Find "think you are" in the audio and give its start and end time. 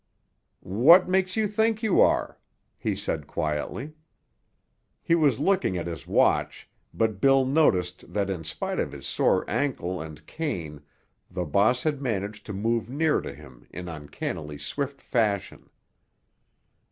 1.47-2.39